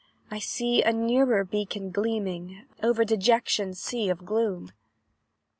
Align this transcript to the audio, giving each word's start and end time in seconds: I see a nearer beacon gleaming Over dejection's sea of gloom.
I 0.31 0.39
see 0.39 0.81
a 0.81 0.91
nearer 0.91 1.43
beacon 1.43 1.91
gleaming 1.91 2.65
Over 2.81 3.05
dejection's 3.05 3.79
sea 3.79 4.09
of 4.09 4.25
gloom. 4.25 4.71